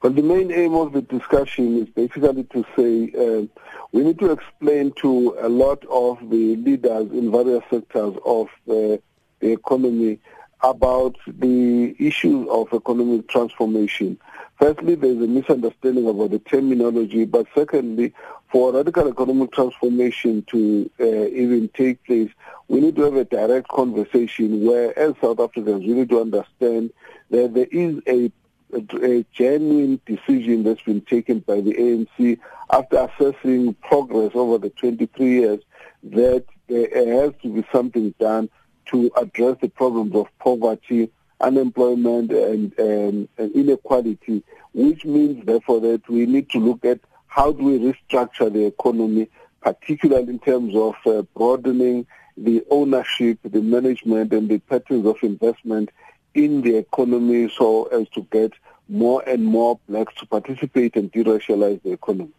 [0.00, 3.46] Well, the main aim of the discussion is basically to say uh,
[3.90, 8.98] we need to explain to a lot of the leaders in various sectors of uh,
[9.40, 10.20] the economy
[10.62, 14.18] about the issues of economic transformation.
[14.60, 18.12] Firstly, there's a misunderstanding about the terminology, but secondly,
[18.52, 22.30] for radical economic transformation to uh, even take place,
[22.68, 26.90] we need to have a direct conversation where, as South Africans, we need to understand
[27.30, 28.32] that there is a
[28.72, 32.38] a, genuine decision that's been taken by the ANC
[32.70, 35.60] after assessing progress over the 23 years
[36.02, 38.48] that there has to be something done
[38.86, 44.42] to address the problems of poverty, unemployment, and, and, and inequality,
[44.72, 49.28] which means, therefore, that we need to look at how do we restructure the economy,
[49.60, 52.06] particularly in terms of uh, broadening
[52.36, 55.90] the ownership, the management, and the patterns of investment
[56.34, 58.52] in the economy so as to get
[58.88, 62.32] more and more blacks to participate and deracialize the economy.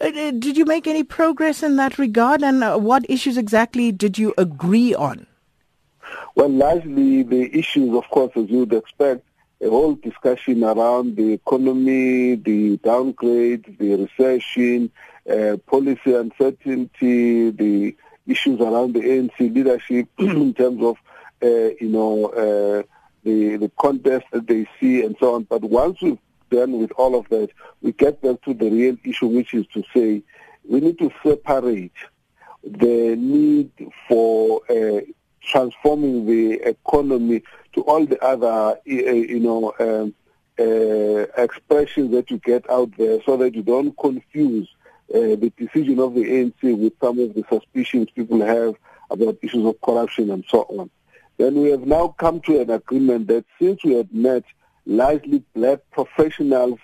[0.00, 3.92] Uh, uh, did you make any progress in that regard and uh, what issues exactly
[3.92, 5.26] did you agree on?
[6.34, 9.24] Well, largely the issues, of course, as you would expect,
[9.60, 14.90] a whole discussion around the economy, the downgrade, the recession,
[15.28, 20.96] uh, policy uncertainty, the issues around the ANC leadership in terms of,
[21.42, 22.82] uh, you know, uh,
[23.26, 25.42] the, the contest that they see and so on.
[25.42, 26.18] But once we've
[26.50, 27.50] done with all of that,
[27.82, 30.22] we get back to the real issue, which is to say
[30.68, 31.92] we need to separate
[32.62, 33.70] the need
[34.08, 35.00] for uh,
[35.42, 37.42] transforming the economy
[37.74, 40.14] to all the other, uh, you know, um,
[40.58, 44.68] uh, expressions that you get out there so that you don't confuse
[45.14, 48.74] uh, the decision of the ANC with some of the suspicions people have
[49.10, 50.90] about issues of corruption and so on.
[51.38, 54.44] Then we have now come to an agreement that since we had met
[54.86, 56.78] largely black professionals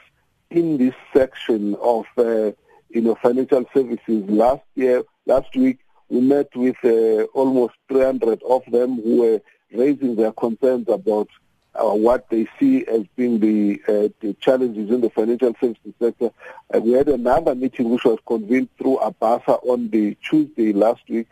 [0.50, 2.52] in this section of uh,
[2.90, 8.62] you know financial services last year, last week we met with uh, almost 300 of
[8.70, 9.40] them who were
[9.72, 11.28] raising their concerns about
[11.74, 16.30] uh, what they see as being the, uh, the challenges in the financial services sector.
[16.80, 21.26] we had another meeting which was convened through ABASA on the Tuesday last week,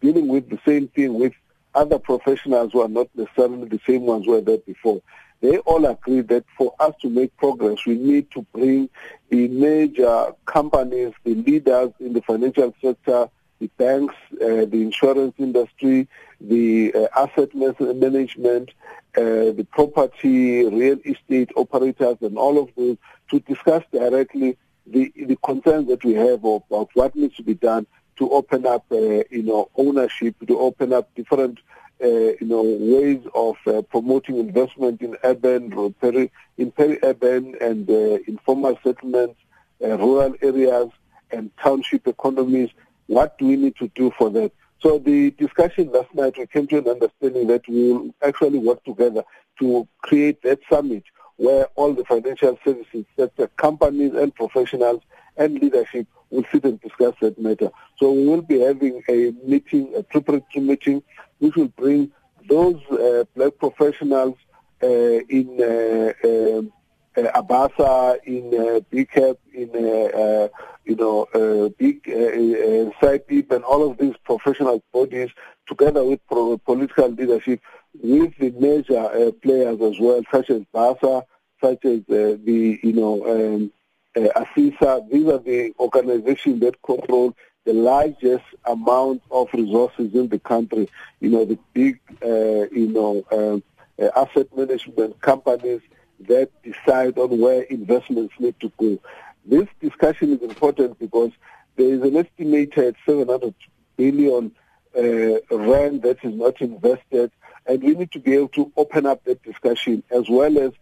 [0.00, 1.32] dealing with the same thing with
[1.74, 5.00] other professionals who are not necessarily the same ones who were there before.
[5.40, 8.90] They all agree that for us to make progress, we need to bring
[9.30, 16.08] the major companies, the leaders in the financial sector, the banks, uh, the insurance industry,
[16.40, 18.70] the uh, asset management,
[19.16, 22.96] uh, the property, real estate operators, and all of those
[23.30, 24.56] to discuss directly
[24.86, 27.86] the, the concerns that we have about what needs to be done
[28.20, 31.58] to open up, uh, you know, ownership, to open up different,
[32.04, 38.18] uh, you know, ways of uh, promoting investment in urban, peri, in peri-urban and uh,
[38.28, 39.40] informal settlements,
[39.82, 40.90] uh, rural areas,
[41.30, 42.68] and township economies.
[43.06, 44.52] What do we need to do for that?
[44.80, 48.84] So the discussion last night, we came to an understanding that we will actually work
[48.84, 49.24] together
[49.60, 51.04] to create that summit
[51.36, 55.00] where all the financial services sector, companies and professionals
[55.38, 57.70] and leadership will sit and discuss that matter.
[58.00, 61.02] So we will be having a meeting, a preparatory meeting,
[61.38, 62.10] which will bring
[62.48, 64.36] those uh, black professionals
[64.82, 66.72] uh, in uh, um,
[67.16, 70.48] uh Abasa, in uh, BCAP, in uh, uh,
[70.86, 75.28] you know uh, big uh, uh, and all of these professional bodies,
[75.68, 77.60] together with pro- political leadership,
[78.02, 81.24] with the major uh, players as well, such as BASA,
[81.62, 83.14] such as uh, the you know.
[83.26, 83.72] Um,
[84.16, 87.32] uh, ASISA, these are the organizations that control
[87.64, 90.88] the largest amount of resources in the country.
[91.20, 93.62] You know, the big, uh, you know, um,
[94.00, 95.80] uh, asset management companies
[96.28, 98.98] that decide on where investments need to go.
[99.44, 101.32] This discussion is important because
[101.76, 103.54] there is an estimated 700
[103.96, 104.52] billion
[104.96, 107.30] uh, rand that is not invested,
[107.66, 110.72] and we need to be able to open up that discussion as well as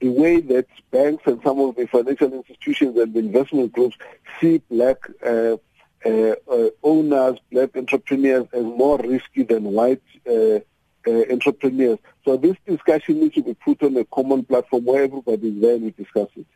[0.00, 3.96] the way that banks and some of the financial institutions and the investment groups
[4.40, 5.56] see black uh,
[6.04, 10.60] uh, uh, owners, black entrepreneurs as more risky than white uh,
[11.06, 11.98] uh, entrepreneurs.
[12.24, 15.76] So this discussion needs to be put on a common platform where everybody is there
[15.76, 16.46] we discuss it.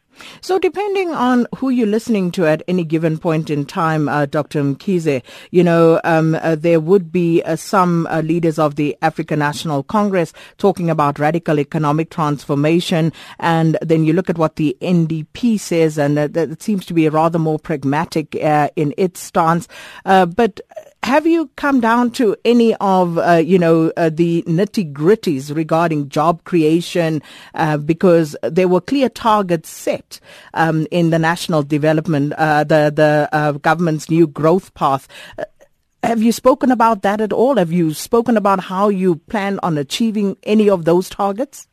[0.40, 4.62] So depending on who you're listening to at any given point in time, uh, Dr.
[4.62, 9.38] Mkhize, you know, um, uh, there would be uh, some uh, leaders of the African
[9.38, 13.12] National Congress talking about radical economic transformation.
[13.38, 17.08] And then you look at what the NDP says, and uh, it seems to be
[17.08, 19.68] rather more pragmatic uh, in its stance.
[20.04, 20.60] but
[21.02, 26.08] have you come down to any of, uh, you know, uh, the nitty gritties regarding
[26.08, 27.22] job creation?
[27.54, 30.20] Uh, because there were clear targets set
[30.54, 35.08] um, in the national development, uh, the the uh, government's new growth path.
[35.38, 35.44] Uh,
[36.04, 37.56] have you spoken about that at all?
[37.56, 41.68] Have you spoken about how you plan on achieving any of those targets?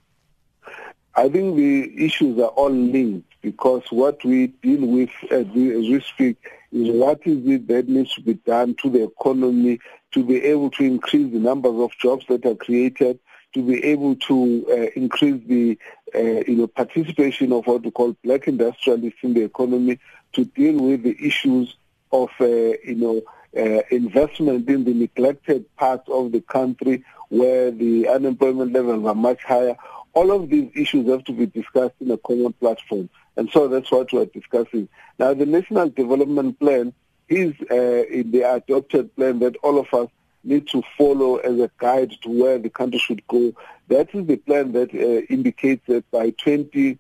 [1.15, 6.37] I think the issues are all linked because what we deal with as we, speak
[6.71, 9.79] is what is it that needs to be done to the economy
[10.11, 13.19] to be able to increase the numbers of jobs that are created,
[13.53, 15.77] to be able to uh, increase the
[16.15, 19.99] uh, you know participation of what we call black industrialists in the economy,
[20.33, 21.75] to deal with the issues
[22.11, 23.21] of uh, you know
[23.57, 29.43] uh, investment in the neglected parts of the country where the unemployment levels are much
[29.43, 29.75] higher.
[30.13, 33.09] All of these issues have to be discussed in a common platform.
[33.39, 34.89] And so that's what we're discussing.
[35.17, 36.91] Now, the National Development Plan
[37.29, 40.09] is uh, in the adopted plan that all of us
[40.43, 43.53] need to follow as a guide to where the country should go.
[43.87, 46.99] That is the plan that uh, indicates that by 20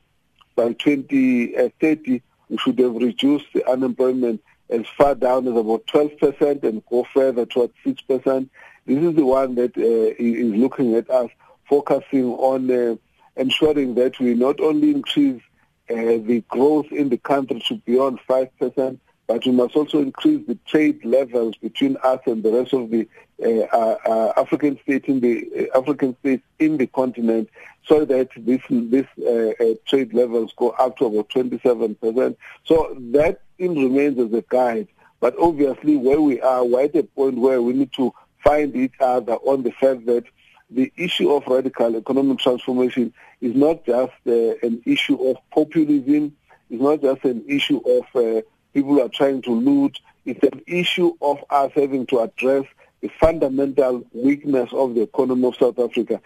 [0.55, 6.85] by 2030 we should have reduced the unemployment as far down as about 12% and
[6.85, 8.49] go further towards 6%.
[8.85, 11.31] This is the one that uh, is looking at us
[11.67, 12.95] focusing on uh,
[13.35, 15.41] ensuring that we not only increase
[15.89, 21.03] the growth in the country to beyond 5%, but we must also increase the trade
[21.05, 23.07] levels between us and the rest of the
[23.41, 27.47] uh, uh, uh African states in the uh, African states in the continent,
[27.85, 32.35] so that this this uh, trade levels go up to about 27%.
[32.65, 34.87] So that still remains as a guide.
[35.19, 38.11] But obviously, where we are, we're at a point where we need to
[38.43, 40.23] find each other on the fact that
[40.71, 46.35] the issue of radical economic transformation is not just uh, an issue of populism,
[46.69, 48.41] it's not just an issue of uh,
[48.73, 52.65] people who are trying to loot, it's an issue of us having to address
[53.01, 56.21] the fundamental weakness of the economy of South Africa.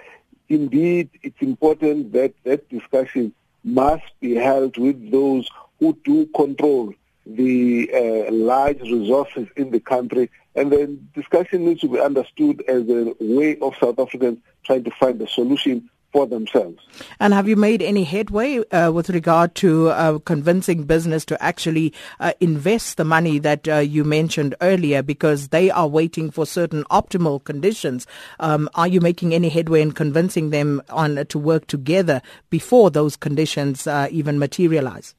[0.50, 3.34] Indeed, it's important that that discussion
[3.64, 5.50] must be held with those
[5.80, 6.94] who do control
[7.26, 10.30] the uh, large resources in the country.
[10.56, 14.92] And the discussion needs to be understood as a way of South Africans trying to
[14.92, 16.78] find a solution for themselves.
[17.20, 21.92] And have you made any headway uh, with regard to uh, convincing business to actually
[22.20, 26.84] uh, invest the money that uh, you mentioned earlier because they are waiting for certain
[26.86, 28.08] optimal conditions?
[28.40, 33.16] Um, are you making any headway in convincing them on to work together before those
[33.16, 35.16] conditions uh, even materialize?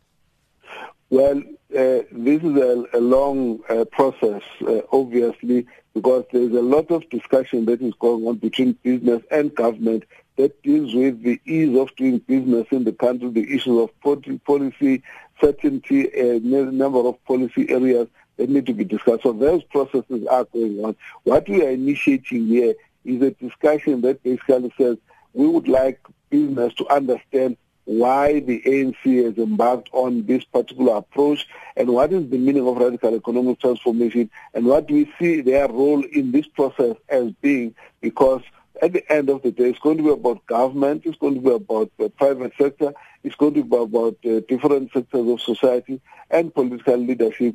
[1.11, 6.91] Well, uh, this is a, a long uh, process, uh, obviously, because there's a lot
[6.91, 10.05] of discussion that is going on between business and government
[10.36, 13.90] that deals with the ease of doing business in the country, the issues of
[14.44, 15.02] policy
[15.40, 19.22] certainty, uh, a number of policy areas that need to be discussed.
[19.22, 20.96] So those processes are going on.
[21.22, 24.96] What we are initiating here is a discussion that basically says
[25.34, 26.00] we would like
[26.31, 31.46] business to understand why the ANC has embarked on this particular approach
[31.76, 36.02] and what is the meaning of radical economic transformation and what we see their role
[36.12, 38.40] in this process as being because
[38.82, 41.41] at the end of the day, it's going to be about government, it's going to
[41.41, 42.93] be about the private sector,
[43.23, 46.00] it's going to be about uh, different sectors of society
[46.31, 47.55] and political leadership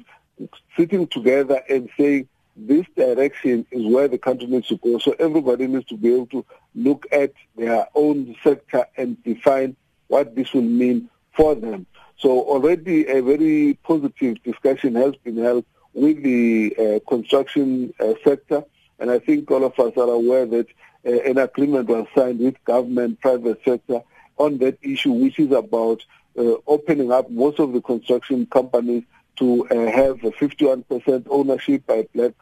[0.78, 4.98] sitting together and saying this direction is where the country needs to go.
[5.00, 6.46] So everybody needs to be able to
[6.76, 9.76] look at their own sector and define
[10.08, 11.86] what this will mean for them.
[12.18, 18.64] So already a very positive discussion has been held with the uh, construction uh, sector,
[19.00, 22.64] and I think all of us are aware that uh, an agreement was signed with
[22.66, 24.02] government, private sector
[24.38, 26.04] on that issue, which is about
[26.38, 29.04] uh, opening up most of the construction companies
[29.38, 32.34] to uh, have a 51% ownership by black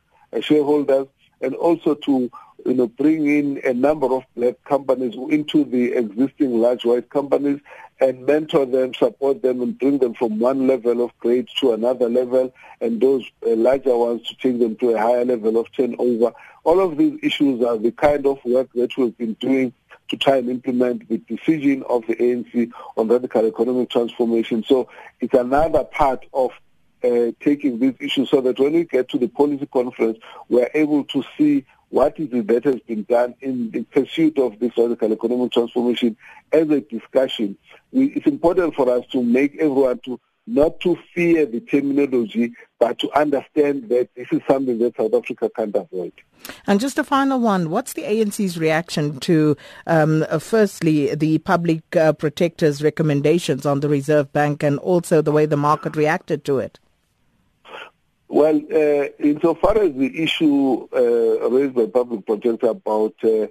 [0.41, 1.07] shareholders,
[1.41, 2.29] and also to
[2.65, 7.59] you know, bring in a number of black companies into the existing large white companies
[7.99, 12.09] and mentor them, support them, and bring them from one level of grade to another
[12.09, 16.31] level, and those uh, larger ones to take them to a higher level of turnover.
[16.63, 19.73] All of these issues are the kind of work that we've been doing
[20.09, 24.63] to try and implement the decision of the ANC on radical economic transformation.
[24.63, 26.51] So it's another part of
[27.03, 30.17] uh, taking these issues so that when we get to the policy conference,
[30.49, 34.59] we're able to see what is it that has been done in the pursuit of
[34.59, 36.17] this radical economic transformation
[36.51, 37.57] as a discussion.
[37.91, 42.97] We, it's important for us to make everyone to not to fear the terminology, but
[42.99, 46.13] to understand that this is something that South Africa can't avoid.
[46.65, 51.95] And just a final one, what's the ANC's reaction to, um, uh, firstly, the public
[51.95, 56.59] uh, protector's recommendations on the Reserve Bank and also the way the market reacted to
[56.59, 56.79] it?
[58.29, 63.47] Well, uh, insofar as the issue uh, raised by public protector about uh,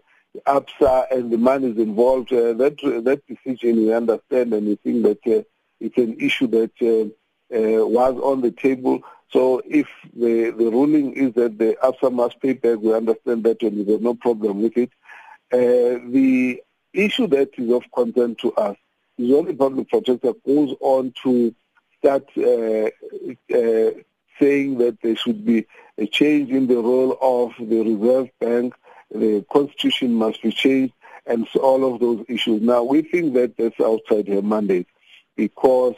[0.46, 5.26] ABSA and the monies involved, uh, that that decision we understand and we think that
[5.26, 5.42] uh,
[5.80, 9.00] it's an issue that uh, was on the table.
[9.30, 13.62] So if the, the ruling is that the ABSA must pay back, we understand that
[13.62, 14.90] and there's no problem with it.
[15.50, 16.60] the
[16.92, 18.76] issue that is of concern to us
[19.16, 21.54] is the public protector goes on to
[21.98, 22.28] start
[24.40, 25.66] saying that there should be
[25.98, 28.74] a change in the role of the Reserve Bank,
[29.10, 30.94] the constitution must be changed,
[31.26, 32.62] and so all of those issues.
[32.62, 34.88] Now, we think that that's outside her mandate
[35.36, 35.94] because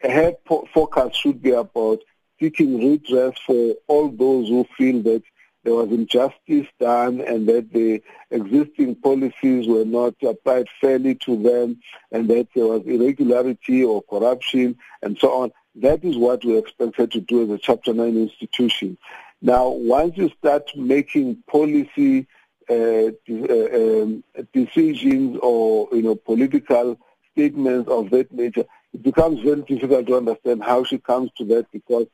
[0.00, 2.00] her focus should be about
[2.40, 5.22] seeking redress for all those who feel that
[5.62, 11.80] there was injustice done and that the existing policies were not applied fairly to them
[12.10, 15.52] and that there was irregularity or corruption and so on.
[15.80, 18.98] That is what we expected to do as a Chapter 9 institution.
[19.40, 22.26] Now, once you start making policy
[22.68, 24.22] uh, uh, um,
[24.52, 26.98] decisions or you know political
[27.32, 31.66] statements of that nature, it becomes very difficult to understand how she comes to that
[31.72, 32.06] because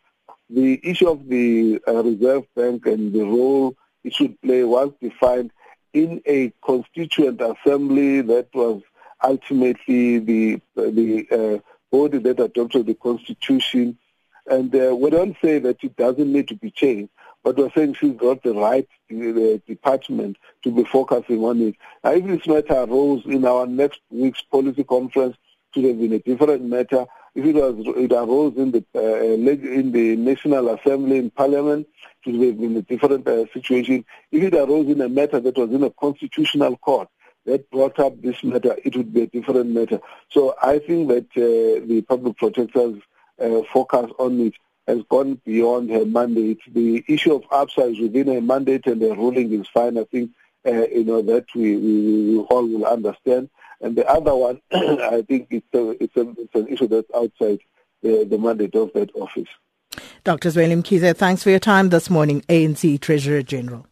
[0.48, 5.50] the issue of the uh, Reserve Bank and the role it should play was defined
[5.92, 8.80] in a constituent assembly that was
[9.24, 11.58] ultimately the the uh,
[11.90, 13.98] body that adopted the constitution.
[14.46, 17.10] And uh, we don't say that it doesn't need to be changed,
[17.42, 21.76] but we're saying she's got the right the department to be focusing on it.
[22.02, 25.36] Now, if this matter arose in our next week's policy conference,
[25.74, 27.06] it would have been a different matter.
[27.34, 31.86] If it was it arose in the uh, in the National Assembly in Parliament,
[32.24, 34.04] it would have been a different uh, situation.
[34.32, 37.08] If it arose in a matter that was in a constitutional court,
[37.46, 40.00] that brought up this matter, it would be a different matter.
[40.30, 43.00] So I think that uh, the public protector's
[43.40, 44.54] uh, focus on it
[44.86, 46.60] has gone beyond her mandate.
[46.72, 49.98] The issue of ABSA is within her mandate and the ruling is fine.
[49.98, 50.30] I think,
[50.66, 53.48] uh, you know, that we, we, we, all will understand.
[53.80, 57.60] And the other one, I think it's, a, it's, a, it's an issue that's outside
[58.02, 59.48] the, the mandate of that office.
[60.24, 60.50] Dr.
[60.50, 63.86] Zweli Mkhize, thanks for your time this morning, ANC Treasurer General.